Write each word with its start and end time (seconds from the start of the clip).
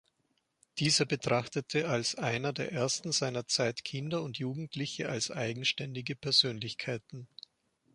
Dieser 0.79 1.05
betrachtete 1.05 1.87
als 1.87 2.15
einer 2.15 2.53
der 2.53 2.71
ersten 2.71 3.11
seiner 3.11 3.45
Zeit 3.45 3.83
Kinder 3.83 4.23
und 4.23 4.39
Jugendliche 4.39 5.09
als 5.09 5.29
eigenständige 5.29 6.15
Persönlichkeiten. 6.15 7.27